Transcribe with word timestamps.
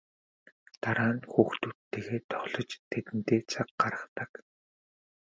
Дараа 0.81 1.11
нь 1.15 1.27
хүүхдүүдтэйгээ 1.31 2.21
тоглож 2.31 2.69
тэдэндээ 2.91 3.41
цаг 3.51 3.67
гаргадаг. 3.81 4.31